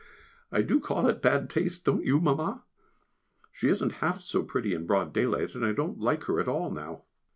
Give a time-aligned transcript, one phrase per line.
[0.51, 2.63] I do call it bad taste, don't you, Mamma?
[2.63, 2.63] and
[3.51, 6.71] she isn't half so pretty in broad daylight, and I don't like her at all
[6.71, 7.03] now.